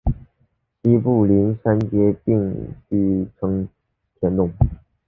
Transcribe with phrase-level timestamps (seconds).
[0.81, 1.79] 西部邻接杉
[2.25, 3.69] 并区成
[4.19, 4.51] 田东。